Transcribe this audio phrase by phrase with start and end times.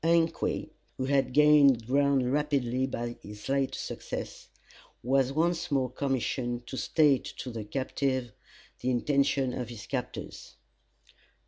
[0.03, 4.47] Ungque, who had gained ground rapidly by his late success,
[5.03, 8.31] was once more commissioned to state to the captive
[8.79, 10.55] the intentions of his captors.